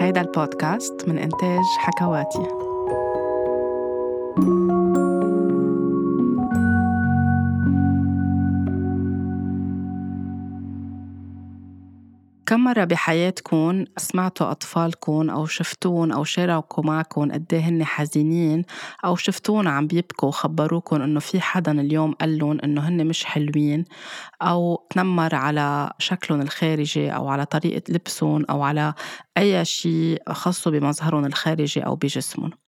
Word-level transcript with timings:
هيدا 0.00 0.20
البودكاست 0.20 1.08
من 1.08 1.18
إنتاج 1.18 1.64
حكواتي. 1.78 2.48
كم 12.48 12.64
مرة 12.64 12.84
بحياتكم 12.84 13.84
سمعتوا 13.96 14.50
أطفالكم 14.50 15.30
أو 15.30 15.46
شفتون 15.46 16.12
أو 16.12 16.24
شاركوا 16.24 16.84
معكم 16.84 17.32
قد 17.32 17.54
إيه 17.54 17.60
هن 17.60 17.84
حزينين 17.84 18.64
أو 19.04 19.16
شفتون 19.16 19.66
عم 19.66 19.86
بيبكوا 19.86 20.28
وخبروكم 20.28 21.02
إنه 21.02 21.20
في 21.20 21.40
حدا 21.40 21.80
اليوم 21.80 22.12
قال 22.12 22.38
لهم 22.38 22.58
إنه 22.64 22.88
هن 22.88 23.06
مش 23.06 23.24
حلوين 23.24 23.84
أو 24.42 24.86
تنمر 24.90 25.34
على 25.34 25.92
شكلهم 25.98 26.40
الخارجي 26.40 27.10
أو 27.10 27.28
على 27.28 27.46
طريقة 27.46 27.82
لبسهم 27.88 28.44
أو 28.50 28.62
على 28.62 28.94
أي 29.38 29.64
شيء 29.64 30.22
خاصه 30.28 30.70
بمظهرهم 30.70 31.24
الخارجي 31.24 31.80
أو 31.80 31.96
بجسمهم 31.96 32.67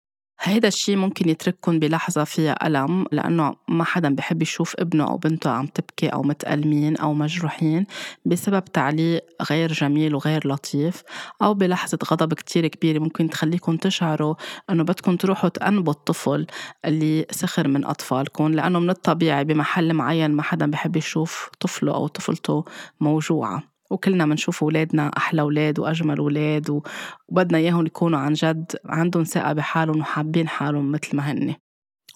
هيدا 0.46 0.68
الشيء 0.68 0.96
ممكن 0.96 1.30
يترككم 1.30 1.80
بلحظة 1.80 2.24
فيها 2.24 2.68
ألم 2.68 3.06
لأنه 3.12 3.56
ما 3.68 3.84
حدا 3.84 4.16
بحب 4.16 4.42
يشوف 4.42 4.76
ابنه 4.80 5.04
أو 5.04 5.18
بنته 5.18 5.50
عم 5.50 5.66
تبكي 5.66 6.08
أو 6.08 6.24
متألمين 6.24 6.98
أو 6.98 7.14
مجروحين 7.14 7.86
بسبب 8.26 8.66
تعليق 8.66 9.26
غير 9.50 9.74
جميل 9.74 10.16
وغير 10.16 10.48
لطيف 10.48 11.04
أو 11.42 11.54
بلحظة 11.54 12.00
غضب 12.06 12.34
كتير 12.34 12.68
كبيرة 12.68 13.00
ممكن 13.00 13.30
تخليكم 13.30 13.78
تشعروا 13.78 14.36
أنه 14.70 14.84
بدكم 14.84 15.16
تروحوا 15.16 15.50
تأنبوا 15.50 15.94
الطفل 15.94 16.48
اللي 16.86 17.26
سخر 17.32 17.68
من 17.68 17.86
أطفالكم 17.86 18.48
لأنه 18.48 18.80
من 18.80 18.90
الطبيعي 18.90 19.44
بمحل 19.44 19.94
معين 19.94 20.32
ما 20.32 20.42
حدا 20.44 20.72
بحب 20.72 20.96
يشوف 20.96 21.50
طفله 21.60 21.94
أو 21.94 22.08
طفلته 22.08 22.66
موجوعة. 23.00 23.73
وكلنا 23.94 24.26
بنشوف 24.26 24.64
أولادنا 24.64 25.12
أحلى 25.18 25.42
أولاد 25.42 25.80
وأجمل 25.80 26.18
أولاد 26.18 26.82
وبدنا 27.30 27.58
إياهم 27.58 27.86
يكونوا 27.86 28.20
عن 28.20 28.34
جد 28.34 28.72
عندهم 28.86 29.24
ثقة 29.24 29.54
بحالهم 29.54 30.00
وحابين 30.00 30.48
حالهم 30.48 30.92
مثل 30.92 31.18
ما 31.18 31.32
هن 31.32 31.56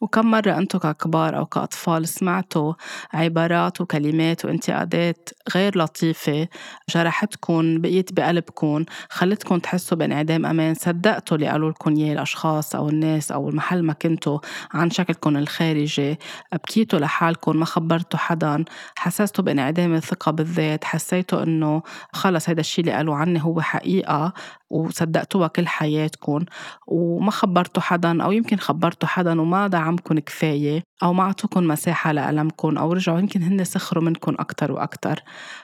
وكم 0.01 0.31
مرة 0.31 0.57
أنتم 0.57 0.79
ككبار 0.79 1.37
أو 1.37 1.45
كأطفال 1.45 2.07
سمعتوا 2.07 2.73
عبارات 3.13 3.81
وكلمات 3.81 4.45
وانتقادات 4.45 5.29
غير 5.55 5.77
لطيفة 5.77 6.47
جرحتكم 6.89 7.81
بقيت 7.81 8.13
بقلبكم 8.13 8.85
خلتكم 9.09 9.57
تحسوا 9.57 9.97
بانعدام 9.97 10.45
أمان؟ 10.45 10.73
صدقتوا 10.73 11.37
اللي 11.37 11.47
قالوا 11.47 11.69
لكم 11.69 11.95
إياه 11.95 12.13
الأشخاص 12.13 12.75
أو 12.75 12.89
الناس 12.89 13.31
أو 13.31 13.49
المحل 13.49 13.83
ما 13.83 13.93
كنتوا 13.93 14.39
عن 14.73 14.89
شكلكم 14.89 15.37
الخارجي؟ 15.37 16.19
بكيتوا 16.53 16.99
لحالكم 16.99 17.57
ما 17.57 17.65
خبرتوا 17.65 18.19
حدا 18.19 18.65
حسستوا 18.97 19.43
بانعدام 19.43 19.93
الثقة 19.93 20.31
بالذات 20.31 20.83
حسيتوا 20.83 21.43
إنه 21.43 21.81
خلص 22.13 22.49
هذا 22.49 22.59
الشيء 22.59 22.85
اللي 22.85 22.95
قالوا 22.95 23.15
عني 23.15 23.43
هو 23.43 23.61
حقيقة 23.61 24.33
وصدقتوها 24.69 25.47
كل 25.47 25.67
حياتكم 25.67 26.45
وما 26.87 27.31
خبرتوا 27.31 27.81
حدا 27.81 28.23
أو 28.23 28.31
يمكن 28.31 28.57
خبرتوا 28.57 29.09
حدا 29.09 29.41
وما 29.41 29.67
دعمكم 29.88 30.19
كفاية 30.19 30.83
أو 31.03 31.13
ما 31.13 31.23
أعطوكم 31.23 31.67
مساحة 31.67 32.11
لألمكم 32.11 32.77
أو 32.77 32.93
رجعوا 32.93 33.19
يمكن 33.19 33.41
هن 33.41 33.63
سخروا 33.63 34.03
منكم 34.03 34.35
أكتر 34.39 34.71
وأكتر. 34.71 35.19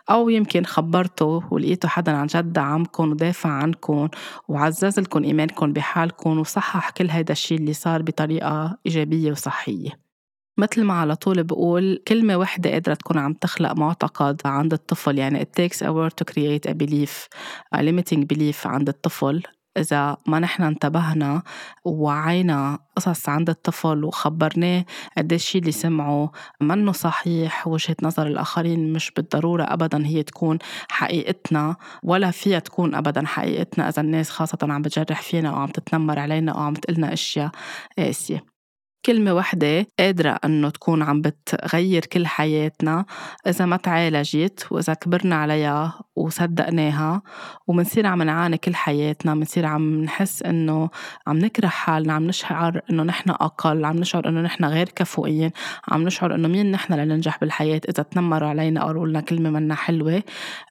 أو 0.09 0.29
يمكن 0.29 0.65
خبرتوا 0.65 1.41
ولقيتوا 1.51 1.89
حدا 1.89 2.11
عن 2.11 2.27
جد 2.27 2.53
دعمكم 2.53 3.11
ودافع 3.11 3.49
عنكم 3.49 4.09
وعزز 4.47 4.99
لكم 4.99 5.23
إيمانكم 5.23 5.73
بحالكم 5.73 6.39
وصحح 6.39 6.89
كل 6.89 7.09
هيدا 7.09 7.31
الشيء 7.31 7.57
اللي 7.57 7.73
صار 7.73 8.01
بطريقة 8.01 8.77
إيجابية 8.85 9.31
وصحية. 9.31 9.89
مثل 10.57 10.83
ما 10.83 10.93
على 10.93 11.15
طول 11.15 11.43
بقول 11.43 12.03
كلمة 12.07 12.37
وحدة 12.37 12.71
قادرة 12.71 12.93
تكون 12.93 13.17
عم 13.17 13.33
تخلق 13.33 13.73
معتقد 13.73 14.41
عند 14.45 14.73
الطفل. 14.73 15.17
يعني 15.17 15.39
it 15.41 15.61
takes 15.61 15.77
a 15.77 15.89
word 15.89 16.13
to 16.21 16.33
create 16.33 16.71
a 16.71 16.73
belief 16.73 17.27
a 17.75 17.79
limiting 17.79 18.25
belief 18.33 18.65
عند 18.65 18.89
الطفل. 18.89 19.43
إذا 19.77 20.17
ما 20.27 20.39
نحن 20.39 20.63
انتبهنا 20.63 21.43
ووعينا 21.85 22.79
قصص 22.95 23.29
عند 23.29 23.49
الطفل 23.49 24.03
وخبرناه 24.03 24.85
قد 25.17 25.33
الشيء 25.33 25.61
اللي 25.61 25.71
سمعه 25.71 26.31
منه 26.61 26.91
صحيح 26.91 27.67
وجهة 27.67 27.95
نظر 28.03 28.27
الآخرين 28.27 28.93
مش 28.93 29.11
بالضرورة 29.11 29.63
أبدا 29.63 30.05
هي 30.05 30.23
تكون 30.23 30.57
حقيقتنا 30.89 31.75
ولا 32.03 32.31
فيها 32.31 32.59
تكون 32.59 32.95
أبدا 32.95 33.25
حقيقتنا 33.25 33.89
إذا 33.89 34.01
الناس 34.01 34.29
خاصة 34.29 34.57
عم 34.63 34.81
بتجرح 34.81 35.21
فينا 35.21 35.49
أو 35.49 35.55
عم 35.55 35.67
تتنمر 35.67 36.19
علينا 36.19 36.51
أو 36.51 36.59
عم 36.59 36.73
تقلنا 36.73 37.13
أشياء 37.13 37.51
قاسية. 37.97 38.52
كلمة 39.05 39.33
وحدة 39.33 39.87
قادرة 39.99 40.39
أنه 40.45 40.69
تكون 40.69 41.03
عم 41.03 41.21
بتغير 41.21 42.05
كل 42.05 42.27
حياتنا 42.27 43.05
إذا 43.47 43.65
ما 43.65 43.77
تعالجت 43.77 44.67
وإذا 44.71 44.93
كبرنا 44.93 45.35
عليها 45.35 45.99
وصدقناها 46.15 47.21
ومنصير 47.67 48.07
عم 48.07 48.21
نعاني 48.21 48.57
كل 48.57 48.75
حياتنا 48.75 49.33
منصير 49.33 49.65
عم 49.65 50.03
نحس 50.03 50.43
إنه 50.43 50.89
عم 51.27 51.37
نكره 51.37 51.67
حالنا 51.67 52.13
عم 52.13 52.27
نشعر 52.27 52.81
إنه 52.89 53.03
نحن 53.03 53.29
أقل 53.29 53.85
عم 53.85 53.97
نشعر 53.97 54.29
إنه 54.29 54.41
نحن 54.41 54.65
غير 54.65 54.89
كفؤين 54.89 55.51
عم 55.87 56.03
نشعر 56.03 56.35
إنه 56.35 56.47
مين 56.47 56.71
نحن 56.71 56.93
لننجح 56.93 57.39
بالحياة 57.39 57.81
إذا 57.89 58.03
تنمروا 58.03 58.49
علينا 58.49 58.81
أو 58.81 58.87
قالوا 58.87 59.07
لنا 59.07 59.21
كلمة 59.21 59.49
منا 59.49 59.75
حلوة. 59.75 60.23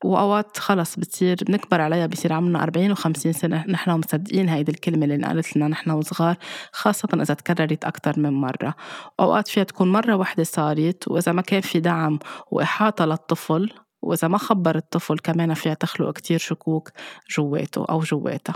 وأوقات 0.05 0.59
خلص 0.59 0.97
بتصير 0.97 1.37
بنكبر 1.47 1.81
عليها 1.81 2.07
بصير 2.07 2.33
عمرنا 2.33 2.63
40 2.63 2.97
و50 2.97 3.31
سنة 3.31 3.65
نحن 3.69 3.91
مصدقين 3.91 4.49
هيدي 4.49 4.73
الكلمة 4.73 5.05
اللي 5.05 5.15
انقالت 5.15 5.57
لنا 5.57 5.69
نحن 5.69 5.91
وصغار 5.91 6.37
خاصة 6.73 7.09
إذا 7.15 7.35
تكررت 7.35 7.85
أكثر 7.85 8.22
من 8.23 8.33
مرة. 8.33 8.75
أوقات 9.21 9.49
فيها 9.49 9.65
تكون 9.65 9.93
مرة 9.93 10.15
واحدة 10.15 10.45
صارت 10.45 11.09
وإذا 11.09 11.33
ما 11.33 11.43
كان 11.43 11.61
في 11.61 11.81
دعم 11.81 12.19
وإحاطة 12.51 13.05
للطفل 13.05 13.71
وإذا 14.03 14.29
ما 14.29 14.39
خبر 14.39 14.77
الطفل 14.77 15.19
كمان 15.19 15.55
فيها 15.55 15.75
تخلق 15.75 16.13
كتير 16.13 16.39
شكوك 16.39 16.91
جواته 17.31 17.85
أو 17.91 18.01
جواتها. 18.01 18.55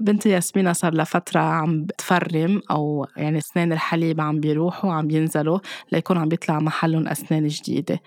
بنتي 0.00 0.30
ياسمينة 0.30 0.72
صار 0.72 0.94
لها 0.94 1.04
فترة 1.04 1.40
عم 1.40 1.84
بتفرم 1.84 2.62
أو 2.70 3.06
يعني 3.16 3.38
أسنان 3.38 3.72
الحليب 3.72 4.20
عم 4.20 4.40
بيروحوا 4.40 4.92
عم 4.92 5.06
بينزلوا 5.06 5.58
ليكون 5.92 6.18
عم 6.18 6.28
بيطلع 6.28 6.58
محلهم 6.60 7.08
أسنان 7.08 7.48
جديدة. 7.48 8.00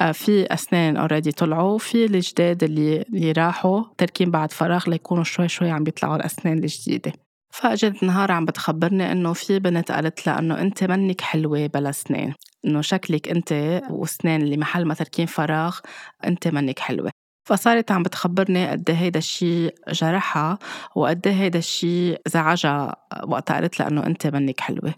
آه، 0.00 0.12
في 0.12 0.54
أسنان 0.54 0.96
اوريدي 0.96 1.32
طلعوا 1.32 1.78
في 1.78 2.04
الجداد 2.04 2.64
اللي, 2.64 3.02
اللي 3.02 3.32
راحوا 3.32 3.82
تركين 3.98 4.30
بعد 4.30 4.52
فراغ 4.52 4.90
ليكونوا 4.90 5.24
شوي 5.24 5.48
شوي 5.48 5.70
عم 5.70 5.84
بيطلعوا 5.84 6.16
الأسنان 6.16 6.58
الجديدة. 6.58 7.12
فاجت 7.50 8.02
نهار 8.02 8.32
عم 8.32 8.44
بتخبرني 8.44 9.12
إنه 9.12 9.32
في 9.32 9.58
بنت 9.58 9.92
قالت 9.92 10.26
لها 10.26 10.38
إنه 10.38 10.60
أنت 10.60 10.84
منك 10.84 11.20
حلوة 11.20 11.66
بلا 11.66 11.92
سنان 11.92 12.34
إنه 12.64 12.80
شكلك 12.80 13.28
أنت 13.28 13.80
وسنان 13.90 14.42
اللي 14.42 14.56
محل 14.56 14.84
ما 14.84 14.94
تركين 14.94 15.26
فراغ 15.26 15.78
أنت 16.26 16.48
منك 16.48 16.78
حلوة. 16.78 17.10
فصارت 17.48 17.90
عم 17.92 18.02
بتخبرني 18.02 18.68
قد 18.70 18.90
إيه 18.90 18.96
هيدا 18.96 19.18
الشيء 19.18 19.74
جرحها 19.88 20.58
وقد 20.96 21.26
إيه 21.26 21.34
هيدا 21.34 21.58
الشيء 21.58 22.20
زعجها 22.28 22.96
وقت 23.24 23.52
قالت 23.52 23.80
لها 23.80 23.88
إنه 23.88 24.06
أنت 24.06 24.26
منك 24.26 24.60
حلوة. 24.60 24.94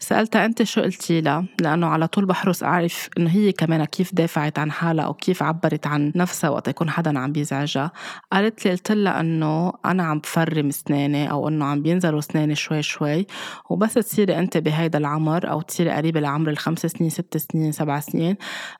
سألتها 0.00 0.44
أنت 0.44 0.62
شو 0.62 0.80
قلتي 0.80 1.20
لها؟ 1.20 1.44
لأنه 1.60 1.86
على 1.86 2.06
طول 2.08 2.26
بحرص 2.26 2.62
أعرف 2.62 3.08
إنه 3.18 3.30
هي 3.30 3.52
كمان 3.52 3.84
كيف 3.84 4.14
دافعت 4.14 4.58
عن 4.58 4.70
حالها 4.70 5.04
أو 5.04 5.14
كيف 5.14 5.42
عبرت 5.42 5.86
عن 5.86 6.12
نفسها 6.16 6.50
وقت 6.50 6.68
يكون 6.68 6.90
حدا 6.90 7.18
عم 7.18 7.32
بيزعجها. 7.32 7.92
قالت 8.32 8.64
لي 8.64 8.70
قلت 8.70 8.92
لها 8.92 9.20
إنه 9.20 9.72
أنا 9.84 10.02
عم 10.04 10.18
بفرم 10.18 10.68
أسناني 10.68 11.30
أو 11.30 11.48
إنه 11.48 11.64
عم 11.64 11.82
بينزلوا 11.82 12.18
أسناني 12.18 12.54
شوي 12.54 12.82
شوي 12.82 13.26
وبس 13.70 13.94
تصيري 13.94 14.38
أنت 14.38 14.56
بهيدا 14.56 14.98
العمر 14.98 15.50
أو 15.50 15.60
تصيري 15.60 15.90
قريبة 15.90 16.20
لعمر 16.20 16.50
الخمس 16.50 16.86
سنين 16.86 17.10
ست 17.10 17.36
سنين 17.36 17.72
سبع 17.72 18.00
سنين 18.00 18.36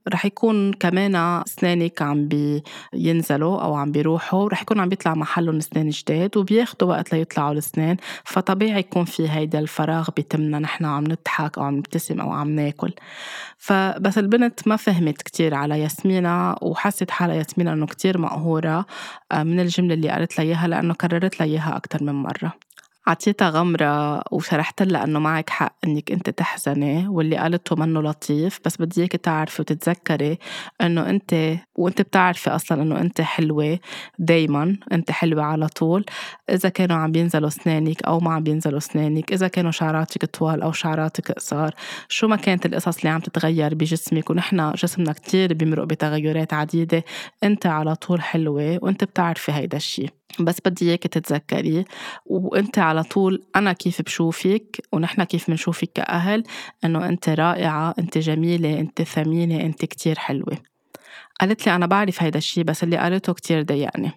رح 0.08 0.24
يكون 0.26 0.72
كمان 0.72 1.16
أسنانك 1.16 2.02
عم 2.02 2.28
بينزلوا 2.28 3.60
أو 3.62 3.74
عم 3.74 3.92
بيروحوا 3.92 4.48
رح 4.48 4.62
يكون 4.62 4.80
عم 4.80 4.88
بيطلع 4.88 5.14
محلهم 5.14 5.56
أسنان 5.56 5.88
جداد 5.88 6.36
وبياخدوا 6.36 6.88
وقت 6.88 7.14
ليطلعوا 7.14 7.52
الأسنان 7.52 7.96
فطبيعي 8.24 8.80
يكون 8.80 9.04
في 9.04 9.28
هيدا 9.30 9.58
الفراغ 9.58 10.08
بيتمنا 10.16 10.58
نحن 10.58 10.84
عم 10.84 11.07
نضحك 11.08 11.58
أو 11.58 11.64
عم 11.64 11.76
نبتسم 11.76 12.20
أو 12.20 12.32
عم 12.32 12.50
ناكل. 12.50 12.92
فبس 13.58 14.18
البنت 14.18 14.68
ما 14.68 14.76
فهمت 14.76 15.22
كتير 15.22 15.54
على 15.54 15.80
ياسمينة 15.80 16.54
وحست 16.62 17.10
حالها 17.10 17.36
ياسمينة 17.36 17.72
إنه 17.72 17.86
كتير 17.86 18.18
مقهورة 18.18 18.86
آه، 19.32 19.42
من 19.42 19.60
الجملة 19.60 19.94
اللي 19.94 20.08
قالت 20.08 20.38
لها 20.38 20.46
إياها 20.46 20.68
لأنه 20.68 20.94
كررت 20.94 21.40
لها 21.40 21.48
إياها 21.48 21.76
أكتر 21.76 22.04
من 22.04 22.12
مرة. 22.14 22.67
عطيتها 23.08 23.50
غمرة 23.50 24.22
وشرحت 24.32 24.82
لها 24.82 25.04
إنه 25.04 25.18
معك 25.18 25.50
حق 25.50 25.74
إنك 25.84 26.12
أنت 26.12 26.30
تحزني 26.30 27.08
واللي 27.08 27.36
قالته 27.36 27.76
منه 27.76 28.02
لطيف 28.02 28.60
بس 28.64 28.76
بدي 28.76 29.06
تعرفي 29.06 29.62
وتتذكري 29.62 30.38
إنه 30.80 31.10
أنت 31.10 31.56
وأنت 31.76 32.02
بتعرفي 32.02 32.50
أصلا 32.50 32.82
إنه 32.82 33.00
أنت 33.00 33.20
حلوة 33.20 33.78
دايما 34.18 34.76
أنت 34.92 35.10
حلوة 35.10 35.42
على 35.42 35.68
طول. 35.68 36.04
إذا 36.50 36.68
كانوا 36.68 36.96
عم 36.96 37.12
بينزلوا 37.12 37.48
أسنانك 37.48 38.02
أو 38.02 38.20
ما 38.20 38.32
عم 38.32 38.42
بينزلوا 38.42 38.78
أسنانك 38.78 39.32
إذا 39.32 39.48
كانوا 39.48 39.70
شعراتك 39.70 40.24
طوال 40.24 40.62
أو 40.62 40.72
شعراتك 40.72 41.32
قصار 41.32 41.74
شو 42.08 42.28
ما 42.28 42.36
كانت 42.36 42.66
القصص 42.66 42.98
اللي 42.98 43.08
عم 43.08 43.20
تتغير 43.20 43.74
بجسمك؟ 43.74 44.30
ونحن 44.30 44.72
جسمنا 44.72 45.12
كتير 45.12 45.54
بيمرق 45.54 45.84
بتغيرات 45.84 46.54
عديدة. 46.54 47.04
أنت 47.44 47.66
على 47.66 47.94
طول 47.94 48.22
حلوة 48.22 48.78
وأنت 48.82 49.04
بتعرفي 49.04 49.52
هيدا 49.52 49.76
الشي. 49.76 50.17
بس 50.40 50.60
بدي 50.66 50.88
اياك 50.88 51.02
تتذكري 51.02 51.84
وأنت 52.26 52.78
على 52.78 53.02
طول 53.02 53.42
أنا 53.56 53.72
كيف 53.72 54.02
بشوفك 54.02 54.80
ونحن 54.92 55.24
كيف 55.24 55.50
بنشوفك 55.50 55.90
كأهل 55.94 56.44
إنه 56.84 57.08
أنت 57.08 57.28
رائعة 57.28 57.94
أنت 57.98 58.18
جميلة 58.18 58.80
أنت 58.80 59.02
ثمينة 59.02 59.60
أنت 59.60 59.84
كتير 59.84 60.18
حلوة. 60.18 60.58
قالت 61.40 61.66
لي 61.66 61.74
أنا 61.74 61.86
بعرف 61.86 62.22
هيدا 62.22 62.38
الشي 62.38 62.62
بس 62.62 62.84
اللي 62.84 62.96
قالته 62.96 63.32
كتير 63.32 63.62
ضايقني 63.62 64.12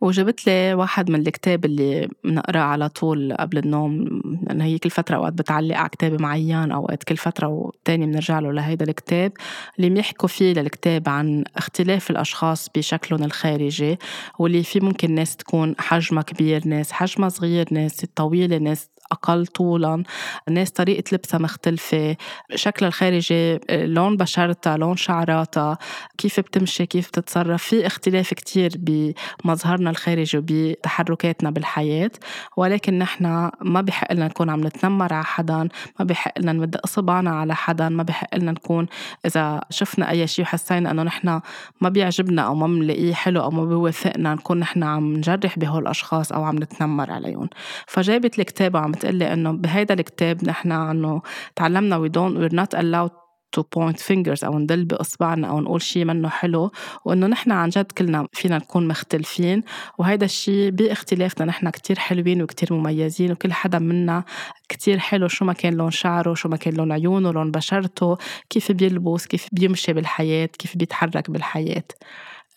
وجبت 0.00 0.46
لي 0.46 0.74
واحد 0.74 1.10
من 1.10 1.20
الكتاب 1.20 1.64
اللي 1.64 2.08
بنقراه 2.24 2.60
على 2.60 2.88
طول 2.88 3.32
قبل 3.32 3.58
النوم 3.58 4.20
لأنه 4.46 4.64
هي 4.64 4.78
كل 4.78 4.90
فترة 4.90 5.16
أوقات 5.16 5.32
بتعلق 5.32 5.76
على 5.76 5.88
كتاب 5.88 6.20
معين 6.22 6.72
أوقات 6.72 7.04
كل 7.04 7.16
فترة 7.16 7.46
والتانية 7.46 8.06
بنرجع 8.06 8.38
له 8.38 8.52
لهيدا 8.52 8.84
الكتاب. 8.84 9.32
اللي 9.78 9.90
بيحكوا 9.90 10.28
فيه 10.28 10.52
للكتاب 10.52 11.08
عن 11.08 11.44
اختلاف 11.56 12.10
الأشخاص 12.10 12.68
بشكلهم 12.74 13.24
الخارجي 13.24 13.98
واللي 14.38 14.62
في 14.62 14.80
ممكن 14.80 15.14
ناس 15.14 15.36
تكون 15.36 15.74
حجمها 15.78 16.22
كبير 16.22 16.68
ناس 16.68 16.92
حجمها 16.92 17.28
صغير 17.28 17.66
ناس 17.70 18.04
طويلة 18.14 18.58
ناس 18.58 18.88
أقل 19.12 19.46
طولا. 19.46 20.02
ناس 20.50 20.70
طريقة 20.70 21.04
لبسها 21.12 21.38
مختلفة. 21.38 22.16
شكلها 22.54 22.88
الخارجي 22.88 23.60
لون 23.70 24.16
بشرتها 24.16 24.76
لون 24.76 24.96
شعراتها 24.96 25.78
كيف 26.18 26.40
بتمشي 26.40 26.86
كيف 26.86 27.08
بتتصرف. 27.08 27.62
في 27.62 27.86
اختلاف 27.86 28.34
كتير 28.34 28.72
بمظهرنا 28.76 29.90
الخارجي 29.90 30.38
وبتحركاتنا 30.38 31.50
بالحياة. 31.50 32.10
ولكن 32.56 32.98
نحن 32.98 33.50
ما 33.60 33.80
بحق 33.80 34.12
لنا 34.12 34.26
نكون 34.26 34.50
عم 34.50 34.66
نتنمر 34.66 35.12
على 35.12 35.24
حدا 35.24 35.68
ما 35.98 36.04
بحق 36.04 36.38
لنا 36.38 36.52
نمد 36.52 36.76
إصبعنا 36.76 37.30
على 37.30 37.54
حدا 37.54 37.88
ما 37.88 38.02
بحق 38.02 38.36
لنا 38.36 38.52
نكون 38.52 38.86
إذا 39.26 39.60
شفنا 39.70 40.10
أي 40.10 40.26
شيء 40.26 40.44
وحسينا 40.44 40.90
إنه 40.90 41.02
نحن 41.02 41.40
ما 41.80 41.88
بيعجبنا 41.88 42.42
أو 42.42 42.54
ما 42.54 42.66
بنلاقيه 42.66 43.14
حلو 43.14 43.40
أو 43.40 43.50
ما 43.50 43.64
بيوافقنا 43.64 44.34
نكون 44.34 44.58
نحن 44.58 44.82
عم 44.82 45.12
نجرح 45.12 45.58
بهول 45.58 45.82
الأشخاص 45.82 46.32
أو 46.32 46.44
عم 46.44 46.56
نتنمر 46.56 47.10
عليهم. 47.10 47.48
فجابت 47.86 48.38
الكتاب 48.38 48.74
وعم 48.74 48.92
بتقلي 49.00 49.32
إنه 49.32 49.52
بهيدا 49.52 49.94
الكتاب 49.94 50.44
نحن 50.44 50.72
إنه 50.72 51.22
تعلمنا 51.56 52.06
we 52.06 52.10
don't 52.10 52.36
we're 52.38 52.56
not 52.56 52.78
allowed 52.80 53.10
to 53.56 53.62
point 53.62 53.98
fingers 54.00 54.44
أو 54.44 54.58
ندل 54.58 54.84
بإصبعنا 54.84 55.48
أو 55.48 55.60
نقول 55.60 55.82
شيء 55.82 56.04
منه 56.04 56.28
حلو 56.28 56.70
وإنه 57.04 57.26
نحن 57.26 57.52
عن 57.52 57.68
جد 57.68 57.92
كلنا 57.92 58.26
فينا 58.32 58.56
نكون 58.56 58.88
مختلفين 58.88 59.62
وهيدا 59.98 60.26
الشيء 60.26 60.70
بإختلافنا 60.70 61.46
نحن 61.46 61.70
كتير 61.70 61.98
حلوين 61.98 62.42
وكتير 62.42 62.72
مميزين 62.72 63.32
وكل 63.32 63.52
حدا 63.52 63.78
منا 63.78 64.24
كتير 64.68 64.98
حلو 64.98 65.28
شو 65.28 65.44
ما 65.44 65.52
كان 65.52 65.74
لون 65.74 65.90
شعره 65.90 66.34
شو 66.34 66.48
ما 66.48 66.56
كان 66.56 66.74
لون 66.74 66.92
عيونه 66.92 67.32
لون 67.32 67.50
بشرته 67.50 68.16
كيف 68.50 68.72
بيلبس 68.72 69.26
كيف 69.26 69.48
بيمشي 69.52 69.92
بالحياة 69.92 70.46
كيف 70.46 70.76
بيتحرك 70.76 71.30
بالحياة. 71.30 71.84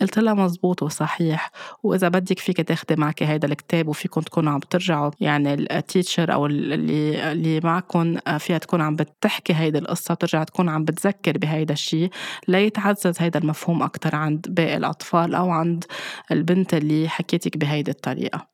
قلت 0.04 0.20
لها 0.20 0.34
مزبوط 0.34 0.84
وصحيح. 0.84 1.52
وإذا 1.84 2.08
بدك 2.10 2.40
فيك 2.40 2.62
تاخدي 2.62 2.96
معك 2.96 3.24
هيدا 3.24 3.48
الكتاب 3.48 3.88
وفيكم 3.88 4.22
تكونوا 4.22 4.54
عم 4.54 4.60
ترجعوا 4.60 5.12
يعني 5.20 5.54
ال 5.54 5.63
teacher 5.63 6.34
أو 6.34 6.46
اللي 6.46 7.32
اللي 7.32 7.60
معكم 7.60 8.18
فيها 8.40 8.58
تكون 8.58 8.82
عم 8.82 8.96
بتحكي 8.96 9.54
هيدي 9.54 9.78
القصة 9.78 10.14
ترجع 10.14 10.44
تكون 10.44 10.70
عم 10.70 10.86
بتذكر 10.86 11.38
بهيدا 11.38 11.74
الشيء 11.74 12.10
ليتعزز 12.48 13.22
هيدا 13.22 13.40
المفهوم 13.40 13.84
أكتر 13.84 14.16
عند 14.16 14.46
باقي 14.50 14.78
الأطفال 14.78 15.36
أو 15.36 15.50
عند 15.50 15.84
البنت 16.32 16.74
اللي 16.74 17.10
حكيتك 17.10 17.58
بهيدي 17.58 17.92
الطريقة. 17.92 18.53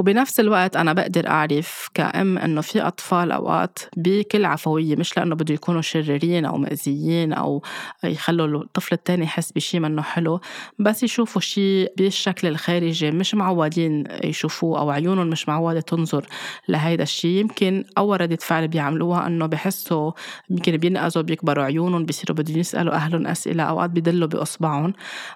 وبنفس 0.00 0.40
الوقت 0.40 0.76
أنا 0.76 0.92
بقدر 0.92 1.28
أعرف 1.28 1.88
كأم 1.94 2.38
إنه 2.38 2.60
في 2.60 2.80
أطفال 2.80 3.32
أوقات 3.32 3.78
بكل 3.96 4.44
عفوية 4.44 4.96
مش 4.96 5.16
لأنه 5.16 5.34
بده 5.34 5.54
يكونوا 5.54 5.80
شريرين 5.80 6.44
أو 6.44 6.56
مأذيين 6.56 7.32
أو 7.32 7.62
يخلوا 8.04 8.62
الطفل 8.62 8.94
التاني 8.94 9.24
يحس 9.24 9.52
بشي 9.52 9.80
منه 9.80 10.02
حلو 10.02 10.40
بس 10.78 11.02
يشوفوا 11.02 11.40
شي 11.40 11.84
بالشكل 11.84 12.48
الخارجي 12.48 13.10
مش 13.10 13.34
معودين 13.34 14.04
يشوفوه 14.24 14.80
أو 14.80 14.90
عيونهم 14.90 15.26
مش 15.26 15.48
معودة 15.48 15.80
تنظر 15.80 16.26
لهيدا 16.68 17.02
الشي. 17.02 17.40
يمكن 17.40 17.84
أول 17.98 18.20
ردة 18.20 18.38
فعل 18.40 18.68
بيعملوها 18.68 19.26
إنه 19.26 19.46
بحسوا 19.46 20.12
يمكن 20.50 20.76
بينقذوا 20.76 21.22
بيكبروا 21.22 21.64
عيونهم 21.64 22.04
بيصيروا 22.04 22.36
بدهم 22.36 22.58
يسألوا 22.58 22.94
أهلهم 22.94 23.26
أسئلة 23.26 23.62
أوقات 23.62 23.90
بيدلوا 23.90 24.28
بإصبعهم. 24.28 24.92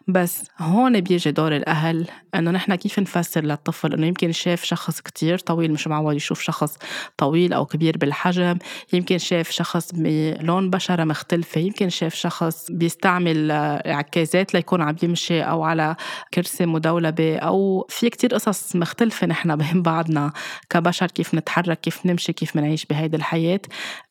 بس 0.08 0.44
هون 0.58 1.00
بيجي 1.00 1.30
دور 1.30 1.56
الأهل 1.56 2.06
إنه 2.34 2.50
نحن 2.50 2.74
كيف 2.74 2.98
نفسر 2.98 3.44
للطفل 3.44 3.94
إنه 3.94 4.06
يمكن 4.06 4.32
شاف 4.32 4.53
شاف 4.54 4.64
شخص 4.64 5.00
كتير 5.00 5.38
طويل 5.38 5.72
مش 5.72 5.86
معود 5.86 6.16
يشوف 6.16 6.40
شخص 6.40 6.76
طويل 7.16 7.52
أو 7.52 7.66
كبير 7.66 7.98
بالحجم. 7.98 8.58
يمكن 8.92 9.18
شاف 9.18 9.50
شخص 9.50 9.90
بلون 9.94 10.70
بشرة 10.70 11.04
مختلفة. 11.04 11.60
يمكن 11.60 11.88
شاف 11.88 12.14
شخص 12.14 12.70
بيستعمل 12.70 13.52
عكازات 13.86 14.54
ليكون 14.54 14.82
عم 14.82 14.96
يمشي 15.02 15.42
أو 15.42 15.62
على 15.62 15.96
كرسي 16.34 16.66
مدولبة 16.66 17.36
أو 17.36 17.86
في 17.88 18.10
كتير 18.10 18.34
قصص 18.34 18.76
مختلفة 18.76 19.26
نحن 19.26 19.56
بهم 19.60 19.82
بعضنا 19.82 20.32
كبشر 20.70 21.06
كيف 21.06 21.34
نتحرك 21.34 21.80
كيف 21.80 22.06
نمشي 22.06 22.32
كيف 22.32 22.56
منعيش 22.56 22.86
بهيدي 22.86 23.16
الحياة. 23.16 23.60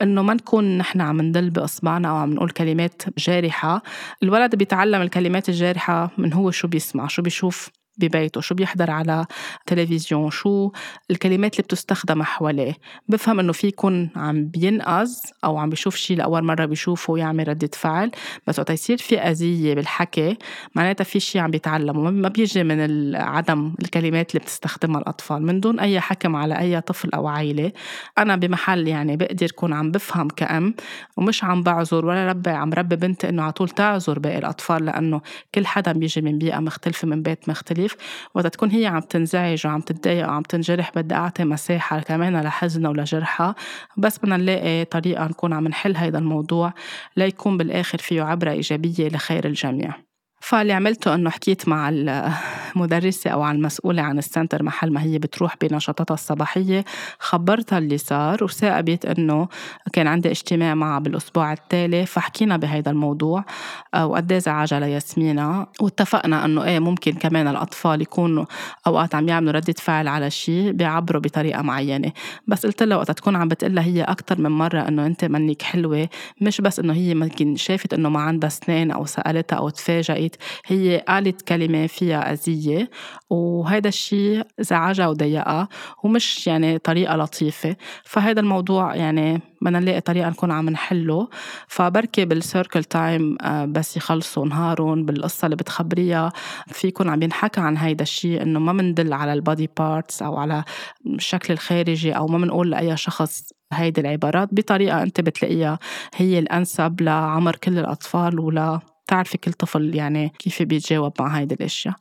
إنه 0.02 0.22
ما 0.22 0.34
نكون 0.34 0.78
نحن 0.78 1.02
عم 1.02 1.22
ندل 1.22 1.50
بإصبعنا 1.50 2.10
أو 2.10 2.16
عم 2.16 2.34
نقول 2.34 2.50
كلمات 2.50 3.02
جارحة. 3.18 3.84
الولد 4.24 4.56
بيتعلم 4.56 5.02
الكلمات 5.02 5.50
الجارحة 5.50 6.12
من 6.18 6.34
هو 6.34 6.52
شو 6.52 6.68
بيسمع 6.68 7.08
شو 7.08 7.22
بيشوف. 7.22 7.83
ببيته 7.98 8.42
شو 8.42 8.56
بيحضر 8.56 8.92
على 8.92 9.26
تلفزيون؟ 9.66 10.32
شو 10.32 10.72
الكلمات 11.12 11.54
اللي 11.54 11.64
بتستخدم 11.64 12.24
حواليه؟ 12.24 12.74
بفهم 13.08 13.40
إنه 13.40 13.54
في 13.54 13.68
يكون 13.68 14.10
عم 14.16 14.46
بينقذ 14.46 15.12
أو 15.44 15.58
عم 15.58 15.70
بيشوف 15.70 15.96
شيء 15.96 16.18
لأول 16.18 16.44
مرة 16.44 16.66
بيشوفه 16.66 17.14
ويعمل 17.14 17.48
ردة 17.48 17.70
فعل 17.74 18.12
بس 18.48 18.60
وقت 18.60 18.70
يصير 18.70 18.98
في 18.98 19.20
أذية 19.20 19.74
بالحكي 19.76 20.38
معناتها 20.76 21.04
في 21.04 21.20
شيء 21.20 21.42
عم 21.42 21.52
بيتعلمه. 21.52 22.12
ما 22.12 22.30
بيجي 22.30 22.64
من 22.64 23.16
عدم 23.16 23.74
الكلمات 23.82 24.32
اللي 24.32 24.40
بتستخدمها 24.40 25.02
الأطفال. 25.02 25.46
من 25.46 25.60
دون 25.60 25.80
أي 25.80 26.00
حكم 26.00 26.36
على 26.36 26.60
أي 26.60 26.82
طفل 26.82 27.10
أو 27.14 27.28
عائله 27.28 27.72
أنا 28.18 28.36
بمحل 28.36 28.88
يعني 28.88 29.18
بقدر 29.18 29.52
كون 29.52 29.74
عم 29.74 29.92
بفهم 29.92 30.28
كأم 30.28 30.76
ومش 31.18 31.44
عم 31.44 31.64
بعذر 31.64 32.06
ولا 32.06 32.30
ربي 32.30 32.50
عم 32.50 32.74
ربي 32.74 32.96
بنتي 32.96 33.30
إنه 33.30 33.44
على 33.44 33.52
طول 33.52 33.70
تعذر 33.70 34.20
باقي 34.20 34.38
الأطفال 34.38 34.86
لأنه 34.86 35.22
كل 35.56 35.66
حدا 35.66 35.92
بيجي 35.92 36.22
من 36.22 36.38
بيئة 36.38 36.60
مختلفة 36.60 37.08
من 37.08 37.22
بيت 37.22 37.50
مختلف. 37.50 37.83
مختلف 37.84 37.96
وقت 38.34 38.48
تكون 38.48 38.72
هي 38.72 38.86
عم 38.86 39.00
تنزعج 39.00 39.68
وعم 39.68 39.82
تتضايق 39.82 40.28
وعم 40.28 40.42
تنجرح 40.42 40.92
بدي 40.96 41.16
أعطي 41.16 41.44
مساحة 41.44 42.00
كمان 42.00 42.42
لحزنها 42.42 42.90
ولجرحها 42.90 43.56
بس 43.98 44.18
بدنا 44.18 44.38
نلاقي 44.38 44.86
طريقة 44.86 45.28
نكون 45.28 45.54
عم 45.54 45.68
نحل 45.68 45.96
هيدا 45.96 46.20
الموضوع 46.20 46.74
ليكون 47.18 47.58
بالآخر 47.58 47.98
فيه 47.98 48.22
عبرة 48.22 48.52
إيجابية 48.52 49.08
لخير 49.08 49.46
الجميع. 49.46 50.13
فاللي 50.44 50.74
عملته 50.74 51.16
إنه 51.16 51.30
حكيت 51.30 51.68
مع 51.68 51.90
المدرسة 51.90 53.30
أو 53.30 53.42
عن 53.42 53.56
المسؤولة 53.56 54.02
عن 54.02 54.18
السنتر 54.18 54.64
محل 54.64 54.94
ما 54.94 55.02
هي 55.04 55.20
بتروح 55.20 55.56
بنشاطاتها 55.62 56.14
الصباحية. 56.14 56.86
خبرتها 57.20 57.78
اللي 57.78 57.98
صار 57.98 58.44
وثاقبت 58.44 59.06
إنه 59.06 59.48
كان 59.94 60.08
عندي 60.08 60.32
اجتماع 60.32 60.76
معها 60.76 61.00
بالأسبوع 61.00 61.54
التالي 61.54 62.06
فحكينا 62.06 62.58
بهيدا 62.58 62.92
الموضوع 62.92 63.46
آه، 63.94 64.06
وقد 64.06 64.32
إيه 64.32 64.40
زعجها 64.40 64.80
لياسمينة 64.80 65.68
واتفقنا 65.82 66.46
إنه 66.46 66.64
إيه 66.64 66.80
ممكن 66.80 67.14
كمان 67.14 67.48
الأطفال 67.48 68.02
يكونوا 68.02 68.46
أوقات 68.88 69.16
عم 69.16 69.30
يعملوا 69.30 69.52
ردة 69.52 69.76
فعل 69.78 70.08
على 70.08 70.30
شيء 70.32 70.72
بيعبروا 70.72 71.22
بطريقة 71.22 71.62
معينة. 71.62 72.12
بس 72.48 72.66
قلت 72.66 72.84
لها 72.84 72.98
وقت 72.98 73.12
تكون 73.12 73.36
عم 73.36 73.48
بتقلها 73.48 73.84
هي 73.84 74.02
أكثر 74.02 74.42
من 74.42 74.52
مرة 74.52 74.88
إنه 74.88 75.06
أنت 75.06 75.26
منك 75.26 75.62
حلوة 75.62 76.10
مش 76.42 76.62
بس 76.62 76.80
إنه 76.80 76.94
هي 76.94 77.16
ممكن 77.16 77.56
شافت 77.56 77.94
إنه 77.94 78.10
ما 78.10 78.20
عندها 78.20 78.48
اسنان 78.48 78.92
أو 78.92 79.06
سألتها 79.06 79.56
أو 79.56 79.70
تفاجئت 79.70 80.33
هي 80.66 81.04
قالت 81.08 81.42
كلمة 81.42 81.88
فيها 81.88 82.34
أذية 82.34 82.90
وهذا 83.30 83.88
الشيء 83.88 84.44
زعجها 84.60 85.08
وضايقها 85.08 85.68
ومش 86.04 86.48
يعني 86.48 86.78
طريقة 86.78 87.16
لطيفة. 87.16 87.76
فهذا 88.04 88.40
الموضوع 88.40 88.96
يعني 88.96 89.42
بدنا 89.62 89.80
نلاقي 89.80 90.02
طريقة 90.02 90.30
نكون 90.30 90.52
عم 90.52 90.70
نحله. 90.70 91.28
فبركي 91.68 92.26
بال 92.26 92.40
circle 92.40 92.84
time 92.84 93.38
آه، 93.42 93.66
بس 93.66 93.98
يخلصوا 93.98 94.46
نهارهم 94.46 95.06
بالقصة 95.06 95.46
اللي 95.46 95.56
بتخبريها. 95.56 96.32
في 96.68 96.88
يكون 96.88 97.10
عم 97.10 97.24
ينحكى 97.24 97.62
عن 97.62 97.78
هيدا 97.78 98.04
الشيء 98.04 98.42
إنه 98.42 98.60
ما 98.60 98.74
بندل 98.74 99.14
على 99.14 99.34
ال 99.34 99.41
body 99.41 99.70
parts 99.78 100.22
أو 100.22 100.38
على 100.38 100.64
الشكل 101.06 101.54
الخارجي 101.54 102.12
أو 102.12 102.28
ما 102.28 102.38
بنقول 102.38 102.72
لأي 102.72 102.98
شخص 102.98 103.54
هيدي 103.74 104.02
العبارات 104.02 104.50
بطريقة 104.52 105.04
أنت 105.04 105.22
بتلاقيها 105.22 105.80
هي 106.16 106.40
الأنسب 106.40 107.02
لعمر 107.02 107.56
كل 107.56 107.80
الأطفال 107.80 108.40
ولا 108.40 108.80
بتعرفي 109.14 109.38
كل 109.38 109.54
طفل 109.54 109.96
يعني 109.96 110.34
كيف 110.40 110.64
بيتجاوب 110.64 111.14
مع 111.20 111.28
هيدي 111.28 111.56
الأشياء. 111.56 111.96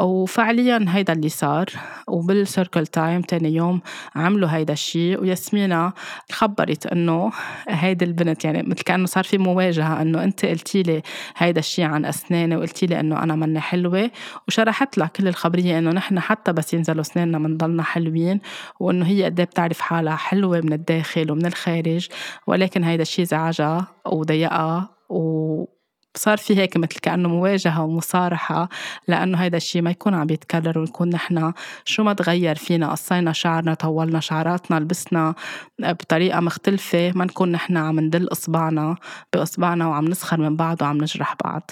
وفعليا 0.00 0.84
هيدا 0.88 1.12
اللي 1.12 1.28
صار 1.28 1.66
وبالسيركل 2.08 2.86
تايم 2.86 3.22
تاني 3.22 3.54
يوم 3.54 3.80
عملوا 4.16 4.48
هيدا 4.48 4.72
الشيء 4.72 5.20
وياسمينة 5.20 5.92
خبرت 6.32 6.86
إنه 6.86 7.30
هيدي 7.68 8.04
البنت 8.04 8.44
يعني 8.44 8.62
مثل 8.62 8.82
كأنه 8.82 9.06
صار 9.06 9.24
في 9.24 9.38
مواجهة 9.38 10.02
إنه 10.02 10.24
أنت 10.24 10.44
قلتي 10.44 10.82
لي 10.82 11.02
هيدا 11.36 11.58
الشيء 11.58 11.84
عن 11.84 12.04
أسناني 12.04 12.56
وقلتي 12.56 12.86
لي 12.86 13.00
إنه 13.00 13.22
أنا 13.22 13.36
مني 13.36 13.60
حلوة 13.60 14.10
وشرحت 14.48 14.98
لها 14.98 15.06
كل 15.06 15.28
الخبرية 15.28 15.78
إنه 15.78 15.90
نحن 15.90 16.20
حتى 16.20 16.52
بس 16.52 16.74
ينزلوا 16.74 17.00
أسناننا 17.00 17.38
بنضلنا 17.38 17.82
حلوين 17.82 18.40
وإنه 18.80 19.06
هي 19.06 19.24
قد 19.24 19.40
إيه 19.40 19.46
بتعرف 19.46 19.80
حالها 19.80 20.16
حلوة 20.16 20.60
من 20.60 20.72
الداخل 20.72 21.30
ومن 21.32 21.46
الخارج 21.46 22.08
ولكن 22.46 22.84
هيدا 22.84 23.02
الشيء 23.02 23.24
زعجها 23.24 23.86
وضايقها 24.06 24.88
و 25.08 25.77
صار 26.18 26.38
في 26.38 26.56
هيك 26.56 26.76
مثل 26.76 27.00
كأنه 27.00 27.28
مواجهة 27.28 27.82
ومصارحة 27.82 28.68
لأنه 29.08 29.38
هيدا 29.38 29.56
الشيء 29.56 29.82
ما 29.82 29.90
يكون 29.90 30.14
عم 30.14 30.30
يتكرر 30.30 30.78
ونكون 30.78 31.08
نحن 31.08 31.52
شو 31.84 32.02
ما 32.02 32.12
تغير 32.12 32.54
فينا 32.54 32.90
قصينا 32.90 33.32
شعرنا 33.32 33.74
طولنا 33.74 34.20
شعراتنا 34.20 34.80
لبسنا 34.80 35.34
بطريقة 35.78 36.40
مختلفة 36.40 37.12
ما 37.14 37.24
نكون 37.24 37.52
نحن 37.52 37.76
عم 37.76 38.00
ندل 38.00 38.28
إصبعنا 38.32 38.96
بإصبعنا 39.32 39.86
وعم 39.86 40.04
نسخر 40.04 40.40
من 40.40 40.56
بعض 40.56 40.82
وعم 40.82 40.98
نجرح 40.98 41.34
بعض. 41.44 41.70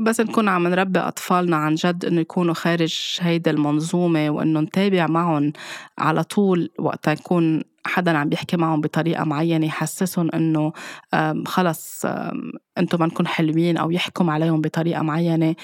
بس 0.00 0.20
نكون 0.20 0.48
عم 0.48 0.68
نربي 0.68 0.98
أطفالنا 0.98 1.56
عن 1.56 1.74
جد 1.74 2.04
إنه 2.04 2.20
يكونوا 2.20 2.54
خارج 2.54 3.16
هيدي 3.20 3.50
المنظومة 3.50 4.30
وإنه 4.30 4.60
نتابع 4.60 5.06
معهم 5.06 5.52
على 5.98 6.24
طول 6.24 6.70
وقت 6.78 7.08
يكون 7.08 7.62
حدا 7.86 8.18
عم 8.18 8.28
بيحكي 8.28 8.56
معهم 8.56 8.80
بطريقة 8.80 9.24
معينة 9.24 9.66
يحسسهم 9.66 10.30
إنه 10.34 10.72
خلص 11.46 12.06
أنتم 12.78 13.02
منكم 13.02 13.26
حلوين 13.26 13.76
أو 13.76 13.90
يحكم 13.90 14.30
عليهم 14.30 14.60
بطريقة 14.60 15.02
معينة. 15.02 15.54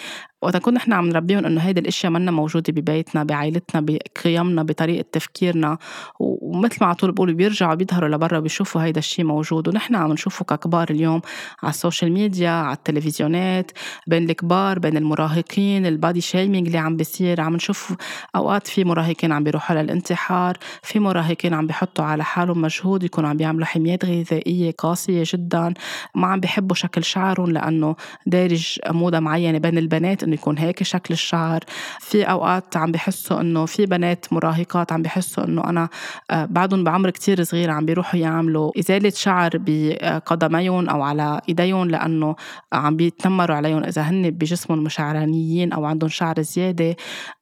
وقت 0.42 0.56
نكون 0.56 0.74
نحن 0.74 0.92
عم 0.92 1.08
نربيهم 1.08 1.44
إنه 1.44 1.60
هيدي 1.60 1.80
الأشياء 1.80 2.12
منا 2.12 2.30
موجودة 2.30 2.72
ببيتنا 2.72 3.24
بعائلتنا 3.24 3.80
بقيمنا 3.80 4.62
بطريقة 4.62 5.04
تفكيرنا 5.12 5.78
ومثل 6.20 6.76
ما 6.80 6.86
على 6.86 6.94
طول 6.94 7.12
بقولوا 7.12 7.34
بيرجعوا 7.34 7.74
بيظهروا 7.74 8.08
لبرا 8.08 8.40
بيشوفوا 8.40 8.82
هيدا 8.82 8.98
الشيء 8.98 9.24
موجود. 9.24 9.68
ونحن 9.68 9.94
عم 9.94 10.12
نشوفه 10.12 10.44
ككبار 10.44 10.90
اليوم 10.90 11.20
على 11.62 11.70
ال 11.70 11.76
social 11.76 12.12
media 12.12 12.50
على 12.50 12.76
التلفزيونات 12.76 13.70
بين 14.06 14.30
الكبار 14.30 14.78
بين 14.78 14.96
المراهقين 14.96 15.86
ال 15.86 15.93
body 15.93 16.20
shaming 16.20 16.66
اللي 16.66 16.78
عم 16.78 16.96
بيصير. 16.96 17.40
عم 17.40 17.56
نشوف 17.56 17.94
أوقات 18.36 18.66
في 18.66 18.84
مراهقين 18.84 19.32
عم 19.32 19.44
بيروحوا 19.44 19.76
للانتحار 19.76 20.56
في 20.82 20.98
مراهقين 20.98 21.54
عم 21.54 21.66
بيحطوا 21.66 22.04
على 22.08 22.24
حالهم 22.24 22.60
مجهود 22.60 23.02
يكونوا 23.02 23.30
عم 23.30 23.36
بيعملوا 23.36 23.66
حميات 23.66 24.04
غذائية 24.04 24.70
قاسية 24.78 25.22
جدا. 25.26 25.74
ما 26.14 26.26
عم 26.26 26.40
بيحبوا 26.40 26.76
شكل 26.76 27.04
شعرهم 27.04 27.50
لأنه 27.50 27.96
دارج 28.26 28.78
موضة 28.88 29.20
معينة 29.20 29.58
بين 29.58 29.78
البنات 29.78 30.22
إنه 30.22 30.34
يكون 30.34 30.58
هيك 30.58 30.82
شكل 30.82 31.14
الشعر. 31.14 31.60
في 32.00 32.22
أوقات 32.24 32.76
عم 32.76 32.92
بحسوا 32.92 33.40
إنه 33.40 33.66
في 33.66 33.86
بنات 33.86 34.32
مراهقات 34.32 34.92
عم 34.92 35.02
بحسوا 35.02 35.44
إنه 35.44 35.64
أنا 35.64 35.88
آه، 36.30 36.44
بعدهم 36.44 36.84
بعمر 36.84 37.10
كتير 37.10 37.42
صغير 37.42 37.70
عم 37.70 37.86
بيروحوا 37.86 38.20
يعملوا 38.20 38.78
إزالة 38.78 39.10
شعر 39.10 39.50
بقدميهم 39.54 40.88
أو 40.88 41.02
على 41.02 41.40
إيديهم 41.48 41.90
لأنه 41.90 42.36
عم 42.72 42.96
بيتنمروا 42.96 43.56
عليهم 43.56 43.84
إذا 43.84 44.02
هن 44.02 44.30
بجسمهم 44.30 44.84
مشعرانيين 44.84 45.72
أو 45.72 45.84
عندهم 45.84 46.10
شعر 46.10 46.42
زيادة. 46.42 46.96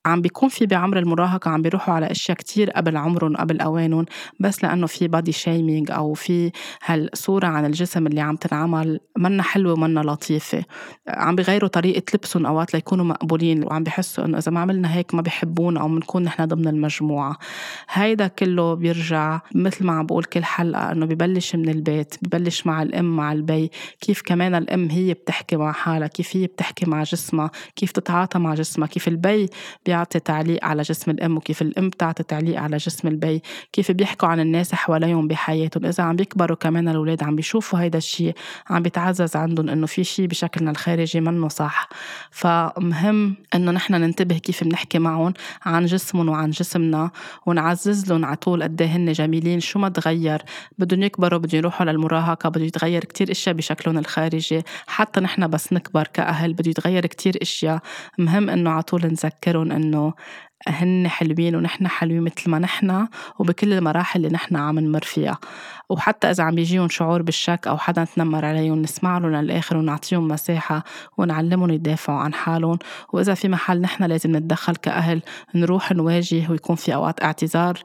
عم 0.06 0.20
بيكون 0.20 0.48
في 0.48 0.66
بعمر 0.66 0.98
المراهقة 0.98 1.50
عم 1.50 1.62
بيروحوا 1.62 1.94
على 1.94 2.10
أشياء 2.10 2.36
كتير 2.36 2.70
قبل 2.70 2.96
عمرهم 2.96 3.36
قبل 3.36 3.60
اوانهم 3.60 4.04
بس 4.40 4.64
لأنه 4.64 4.86
في 4.86 5.08
body 5.08 5.32
shaming 5.32 5.90
أو 5.90 6.14
في 6.14 6.52
هالصورة 6.84 7.46
عن 7.46 7.64
الجسم 7.64 8.06
اللي 8.06 8.20
عم 8.20 8.36
تنعمل 8.36 9.00
منا 9.18 9.42
حلوة 9.42 9.72
ومنا 9.72 10.00
لطيفة. 10.00 10.64
عم 11.08 11.36
بيغيروا 11.36 11.68
طريقة 11.68 12.02
لبسهم 12.14 12.46
أوقات 12.46 12.74
ليكونوا 12.74 13.04
مقبولين 13.04 13.64
وعم 13.64 13.84
بحسوا 13.84 14.24
إنه 14.24 14.38
إذا 14.38 14.52
ما 14.52 14.60
عملنا 14.60 14.94
هيك 14.94 15.14
ما 15.14 15.22
بحبونا 15.22 15.80
أو 15.80 15.88
بنكون 15.88 16.22
نحن 16.22 16.44
ضمن 16.44 16.68
المجموعة. 16.68 17.36
هيدا 17.88 18.26
كله 18.26 18.74
بيرجع 18.74 19.40
مثل 19.54 19.86
ما 19.86 19.92
عم 19.92 20.06
بقول 20.06 20.24
كل 20.24 20.44
حلقة 20.44 20.92
إنه 20.92 21.06
ببلش 21.06 21.54
من 21.54 21.68
البيت 21.68 22.14
ببلش 22.22 22.66
مع 22.66 22.82
الأم 22.82 23.16
مع 23.16 23.32
البي. 23.32 23.70
كيف 24.00 24.22
كمان 24.22 24.54
الأم 24.54 24.88
هي 24.90 25.14
بتحكي 25.14 25.56
مع 25.56 25.72
حالها 25.72 26.08
كيف 26.08 26.36
هي 26.36 26.46
بتحكي 26.46 26.90
مع 26.90 27.02
جسمها 27.02 27.50
كيف 27.76 27.92
تتعاطى 27.92 28.38
مع 28.38 28.54
جسمها 28.54 28.88
كيف 28.88 29.08
البي 29.08 29.48
بيعطي 29.96 30.20
تعليق 30.20 30.64
على 30.64 30.82
جسم 30.82 31.10
الأم 31.10 31.36
وكيف 31.36 31.62
الأم 31.62 31.88
بتعطي 31.88 32.22
تعليق 32.22 32.60
على 32.60 32.76
جسم 32.76 33.08
البي. 33.08 33.42
كيف 33.72 33.90
بيحكوا 33.90 34.28
عن 34.28 34.40
الناس 34.40 34.74
حواليهم 34.74 35.28
بحياتهم. 35.28 35.86
إذا 35.86 36.04
عم 36.04 36.16
بيكبروا 36.16 36.56
كمان 36.56 36.88
الأولاد 36.88 37.22
عم 37.22 37.36
بيشوفوا 37.36 37.80
هيدا 37.80 37.98
الشيء 37.98 38.34
عم 38.70 38.82
بيتعزز 38.82 39.36
عندهم 39.36 39.68
إنه 39.68 39.86
في 39.86 40.04
شيء 40.04 40.26
بشكلنا 40.26 40.70
الخارجي 40.70 41.20
منه 41.20 41.48
صح. 41.48 41.88
فمهم 42.30 43.36
إنه 43.54 43.70
نحن 43.70 43.94
ننتبه 43.94 44.38
كيف 44.38 44.64
بنحكي 44.64 44.98
معهم 44.98 45.34
عن 45.64 45.86
جسمهم 45.86 46.28
وعن 46.28 46.50
جسمنا 46.50 47.10
ونعزز 47.46 48.12
لهم 48.12 48.24
على 48.24 48.36
طول 48.36 48.62
قد 48.62 48.82
إيه 48.82 48.88
هن 48.88 49.12
جميلين 49.12 49.60
شو 49.60 49.78
ما 49.78 49.88
تغير. 49.88 50.42
بدهم 50.78 51.02
يكبروا 51.02 51.38
بدهم 51.38 51.58
يروحوا 51.58 51.86
للمراهقة 51.86 52.48
بده 52.48 52.64
يتغير 52.64 53.04
كتير 53.04 53.30
إشياء 53.30 53.54
بشكلهم 53.54 53.98
الخارجي. 53.98 54.62
حتى 54.86 55.20
نحن 55.20 55.46
بس 55.48 55.72
نكبر 55.72 56.06
كأهل 56.06 56.52
بده 56.52 56.70
يتغير 56.70 57.06
كتير 57.06 57.38
إشياء. 57.42 57.80
مهم 58.18 58.50
إنه 58.50 58.70
على 58.70 58.82
طول 58.82 59.06
نذكرهم 59.06 59.72
إنه 59.72 59.85
هن 60.68 61.08
حلوين 61.08 61.56
ونحن 61.56 61.88
حلوين 61.88 62.22
مثل 62.22 62.50
ما 62.50 62.58
نحن 62.58 63.06
وبكل 63.38 63.72
المراحل 63.72 64.20
اللي 64.20 64.34
نحن 64.34 64.56
عم 64.56 64.78
نمر 64.78 65.02
فيها. 65.02 65.38
وحتى 65.90 66.30
إذا 66.30 66.44
عم 66.44 66.54
بيجيهم 66.54 66.88
شعور 66.88 67.22
بالشك 67.22 67.66
أو 67.66 67.78
حدا 67.78 68.04
تنمر 68.04 68.44
عليهم 68.44 68.82
نسمع 68.82 69.18
لهم 69.18 69.30
للآخر 69.30 69.76
ونعطيهم 69.76 70.28
مساحة 70.28 70.84
ونعلمهم 71.18 71.70
يدافعوا 71.70 72.18
عن 72.18 72.34
حالهم. 72.34 72.78
وإذا 73.12 73.34
في 73.34 73.48
محل 73.48 73.80
نحن 73.80 74.04
لازم 74.04 74.36
نتدخل 74.36 74.76
كأهل 74.76 75.22
نروح 75.54 75.92
نواجه 75.92 76.50
ويكون 76.50 76.76
في 76.76 76.94
أوقات 76.94 77.22
اعتذار. 77.22 77.78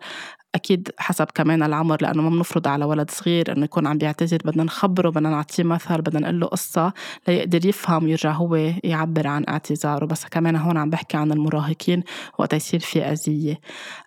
أكيد 0.56 0.90
حسب 0.98 1.28
كمان 1.36 1.64
العمر 1.64 1.98
لأنه 2.02 2.22
ما 2.22 2.30
بنفرض 2.30 2.68
على 2.68 2.86
ولد 2.86 3.12
صغير 3.12 3.52
إنه 3.52 3.64
يكون 3.64 3.88
عم 3.88 3.98
بيعتذر 3.98 4.38
بدنا 4.46 4.64
نخبره 4.64 5.10
بدنا 5.10 5.30
نعطيه 5.30 5.64
مثل 5.64 6.02
بدنا 6.02 6.20
نقول 6.20 6.40
له 6.40 6.48
قصة 6.48 6.94
ليقدر 7.28 7.66
يفهم 7.66 8.04
ويرجع 8.04 8.32
هو 8.32 8.56
يعبر 8.84 9.28
عن 9.28 9.46
اعتذاره. 9.50 10.06
بس 10.06 10.26
كمان 10.26 10.56
هون 10.56 10.78
عم 10.78 10.90
بحكي 10.90 11.18
عن 11.18 11.32
المراهقين 11.32 12.04
وقت 12.40 12.54
يصير 12.54 12.80
في 12.80 13.02
أذية. 13.02 13.60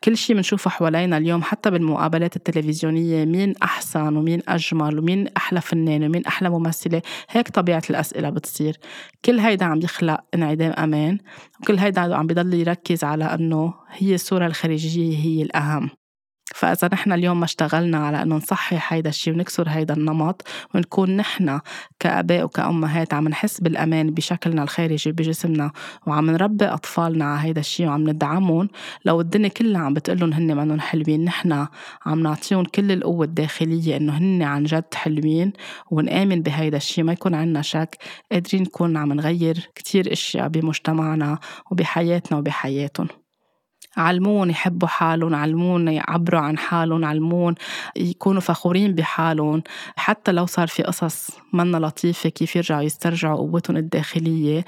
كل 0.04 0.16
شيء 0.16 0.36
بنشوفه 0.36 0.70
حوالينا 0.70 1.16
اليوم 1.18 1.42
حتى 1.42 1.70
بالمقابلات 1.70 2.36
التلفزيونية 2.36 3.24
مين 3.24 3.54
أحسن 3.62 4.16
ومين 4.16 4.40
أجمل 4.48 4.98
ومين 4.98 5.28
أحلى 5.36 5.60
فنان 5.60 6.04
ومين 6.04 6.26
أحلى 6.26 6.50
ممثلة 6.50 7.02
هيك 7.30 7.48
طبيعة 7.48 7.82
الأسئلة 7.90 8.30
بتصير. 8.30 8.78
كل 9.24 9.38
هيدا 9.38 9.64
عم 9.66 9.80
يخلق 9.82 10.20
انعدام 10.34 10.72
أمان 10.72 11.18
وكل 11.60 11.78
هيدا 11.78 12.16
عم 12.16 12.26
بضل 12.26 12.54
يركز 12.54 13.04
على 13.04 13.24
إنه 13.24 13.74
هي 13.90 14.14
الصورة 14.14 14.46
الخارجية 14.46 15.18
هي 15.18 15.42
الأهم. 15.42 16.03
فإذا 16.54 16.88
نحن 16.92 17.12
اليوم 17.12 17.38
ما 17.40 17.44
اشتغلنا 17.44 17.98
على 17.98 18.22
إنه 18.22 18.36
نصحح 18.36 18.92
هيدا 18.92 19.10
الشيء 19.10 19.34
ونكسر 19.34 19.68
هيدا 19.68 19.94
النمط 19.94 20.42
ونكون 20.74 21.16
نحن 21.16 21.60
كآباء 22.00 22.44
وكأمهات 22.44 23.14
عم 23.14 23.28
نحس 23.28 23.60
بالأمان 23.60 24.10
بشكلنا 24.10 24.62
الخارجي 24.62 25.12
بجسمنا 25.12 25.70
وعم 26.06 26.30
نربي 26.30 26.64
أطفالنا 26.64 27.24
على 27.24 27.48
هيدا 27.48 27.60
الشيء 27.60 27.86
وعم 27.86 28.10
ندعمهم 28.10 28.68
لو 29.04 29.20
الدنيا 29.20 29.48
كلها 29.48 29.80
عم 29.80 29.94
بتقلهم 29.94 30.32
هن 30.32 30.56
منهم 30.56 30.80
حلوين 30.80 31.24
نحن 31.24 31.66
عم 32.06 32.20
نعطيهم 32.20 32.64
كل 32.64 32.92
القوة 32.92 33.24
الداخلية 33.24 33.96
إنه 33.96 34.18
هن 34.18 34.42
عن 34.42 34.64
جد 34.64 34.94
حلوين 34.94 35.52
ونآمن 35.90 36.42
بهيدا 36.42 36.76
الشيء 36.76 37.04
ما 37.04 37.12
يكون 37.12 37.34
عنا 37.34 37.62
شك 37.62 37.96
قادرين 38.32 38.62
نكون 38.62 38.96
عم 38.96 39.12
نغير 39.12 39.70
كتير 39.74 40.12
أشياء 40.12 40.48
بمجتمعنا 40.48 41.38
وبحياتنا 41.70 42.38
وبحياتهم. 42.38 43.23
علمون 43.96 44.50
يحبوا 44.50 44.88
حالهم 44.88 45.34
علمون 45.34 45.88
يعبروا 45.88 46.40
عن 46.40 46.58
حالهم 46.58 47.04
علمون 47.04 47.54
يكونوا 47.96 48.40
فخورين 48.40 48.94
بحالهم. 48.94 49.62
حتى 49.96 50.32
لو 50.32 50.46
صار 50.46 50.68
في 50.68 50.82
قصص 50.82 51.30
منا 51.52 51.76
لطيفة 51.76 52.28
كيف 52.28 52.56
يرجعوا 52.56 52.82
يسترجعوا 52.82 53.36
قوتهم 53.36 53.76
الداخلية 53.76 54.64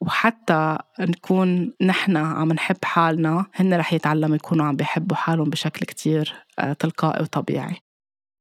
وحتى 0.00 0.78
نكون 1.00 1.72
نحن 1.82 2.16
عم 2.16 2.52
نحب 2.52 2.84
حالنا 2.84 3.46
هن 3.54 3.74
رح 3.74 3.92
يتعلموا 3.92 4.36
يكونوا 4.36 4.66
عم 4.66 4.76
بيحبوا 4.76 5.16
حالهم 5.16 5.50
بشكل 5.50 5.86
كتير 5.86 6.34
آه، 6.58 6.72
تلقائي 6.72 7.22
وطبيعي. 7.22 7.85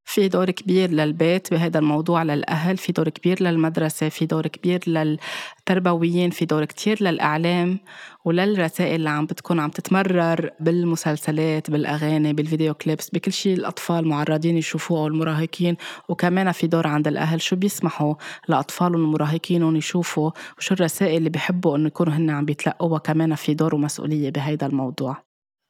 في 0.07 0.27
دور 0.27 0.51
كبير 0.51 0.89
للبيت 0.91 1.51
بهذا 1.51 1.79
الموضوع 1.79 2.23
للأهل 2.23 2.77
في 2.77 2.91
دور 2.91 3.09
كبير 3.09 3.43
للمدرسة 3.43 4.09
في 4.09 4.25
دور 4.25 4.47
كبير 4.47 4.79
للتربويين 4.87 6.29
في 6.29 6.45
دور 6.45 6.65
كتير 6.65 7.03
للإعلام 7.03 7.79
وللرسائل 8.25 8.95
اللي 8.95 9.09
عم 9.09 9.25
بتكون 9.25 9.59
عم 9.59 9.69
تتمرر 9.69 10.49
بالمسلسلات 10.59 11.71
بالأغاني 11.71 12.33
بالفيديو 12.33 12.73
كليبس 12.73 13.09
بكل 13.09 13.31
شيء 13.33 13.53
الأطفال 13.57 14.07
معرضين 14.07 14.57
يشوفوه 14.57 14.99
أو 14.99 15.07
المراهقين. 15.07 15.77
وكمان 16.09 16.51
في 16.51 16.67
دور 16.67 16.87
عند 16.87 17.07
الأهل 17.07 17.41
شو 17.41 17.55
بيسمحوا 17.55 18.15
لأطفالهم 18.47 19.03
المراهقين 19.03 19.75
يشوفوا 19.75 20.31
وشو 20.57 20.73
الرسائل 20.73 21.17
اللي 21.17 21.29
بيحبوا 21.29 21.77
إنه 21.77 21.87
يكونوا 21.87 22.13
هن 22.13 22.29
عم 22.29 22.45
بيتلقوها 22.45 22.99
كمان 22.99 23.35
في 23.35 23.53
دور 23.53 23.75
ومسؤولية 23.75 24.29
بهيدا 24.29 24.65
الموضوع. 24.67 25.24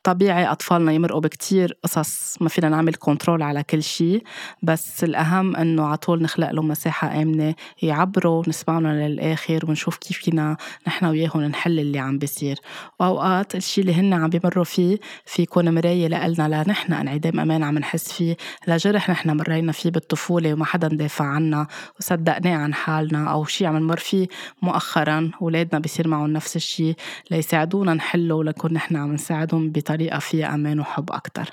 طبيعي 0.05 0.51
أطفالنا 0.51 0.91
يمرقوا 0.91 1.21
بكتير 1.21 1.77
قصص 1.83 2.41
ما 2.41 2.49
فينا 2.49 2.69
نعمل 2.69 2.93
كنترول 2.95 3.41
على 3.41 3.63
كل 3.63 3.83
شيء 3.83 4.23
بس 4.63 5.03
الأهم 5.03 5.55
إنه 5.55 5.85
على 5.85 5.97
طول 5.97 6.21
نخلق 6.21 6.51
لهم 6.51 6.67
مساحة 6.67 7.21
آمنة 7.21 7.55
يعبروا 7.81 8.43
نسمعهم 8.47 8.87
للآخر 8.87 9.65
ونشوف 9.67 9.97
كيف 9.97 10.17
فينا 10.17 10.57
نحن 10.87 11.05
وياهم 11.05 11.41
نحل 11.41 11.79
اللي 11.79 11.99
عم 11.99 12.17
بيصير. 12.17 12.59
وأوقات 12.99 13.55
الشيء 13.55 13.81
اللي 13.83 13.95
هن 13.95 14.13
عم 14.13 14.29
بيمروا 14.29 14.63
فيه 14.63 14.97
في 15.25 15.41
يكون 15.41 15.75
مراية 15.75 16.07
لإلنا 16.07 16.63
لنحن 16.63 16.93
انعدام 16.93 17.39
أمان 17.39 17.63
عم 17.63 17.77
نحس 17.77 18.11
فيه 18.11 18.37
لجرح 18.67 19.09
نحن 19.09 19.37
مرينا 19.37 19.71
فيه 19.71 19.89
بالطفولة 19.89 20.53
وما 20.53 20.65
حدا 20.65 20.87
دافع 20.87 21.25
عنا 21.25 21.67
وصدقناه 21.99 22.55
عن 22.55 22.73
حالنا 22.73 23.31
أو 23.31 23.45
شيء 23.45 23.67
عم 23.67 23.77
نمر 23.77 23.97
فيه 23.97 24.27
مؤخرا 24.61 25.31
أولادنا 25.41 25.79
بيصير 25.79 26.07
معهم 26.07 26.29
نفس 26.29 26.55
الشيء 26.55 26.95
ليساعدونا 27.31 27.93
نحله 27.93 28.35
ولنكون 28.35 28.73
نحن 28.73 28.95
عم 28.95 29.13
نساعدهم 29.13 29.71
بطريقة 29.71 29.94
بطريقة 29.95 30.19
فيها 30.19 30.55
أمان 30.55 30.79
وحب 30.79 31.11
أكتر. 31.11 31.49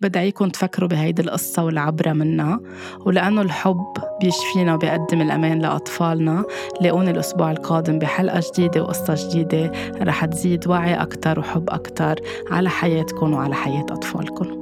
بدعيكم 0.00 0.48
تفكروا 0.48 0.88
بهيدي 0.88 1.22
القصة 1.22 1.64
والعبرة 1.64 2.12
منها 2.12 2.60
ولأنه 3.06 3.42
الحب 3.42 3.94
بيشفينا 4.20 4.74
وبيقدم 4.74 5.20
الأمان 5.20 5.58
لأطفالنا. 5.58 6.44
لاقوني 6.80 7.10
الأسبوع 7.10 7.50
القادم 7.50 7.98
بحلقة 7.98 8.42
جديدة 8.52 8.82
وقصة 8.82 9.28
جديدة 9.28 9.72
رح 10.02 10.24
تزيد 10.24 10.68
وعي 10.68 10.94
أكتر 10.94 11.40
وحب 11.40 11.70
أكتر 11.70 12.20
على 12.50 12.70
حياتكم 12.70 13.32
وعلى 13.32 13.54
حياة 13.54 13.86
أطفالكم. 13.90 14.53